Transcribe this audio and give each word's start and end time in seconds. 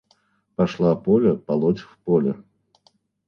Пошла 0.55 0.95
Поля 0.95 1.33
полоть 1.45 1.81
в 1.91 1.95
поле. 2.03 2.33